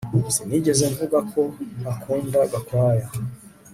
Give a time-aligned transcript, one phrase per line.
[0.33, 1.41] Sinigeze mvuga ko
[1.81, 3.07] ntakunda Gakwaya